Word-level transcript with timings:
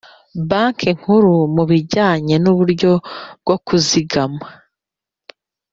Banki 0.49 0.89
Nkuru 0.97 1.33
mu 1.55 1.63
bijyanye 1.69 2.35
n 2.43 2.45
uburyo 2.51 2.91
bwo 3.41 3.55
kuzigama 3.65 4.45